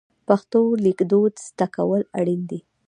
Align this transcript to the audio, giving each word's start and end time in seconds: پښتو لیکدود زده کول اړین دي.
پښتو 0.27 0.61
لیکدود 0.85 1.33
زده 1.47 1.67
کول 1.75 2.01
اړین 2.19 2.41
دي. 2.49 2.59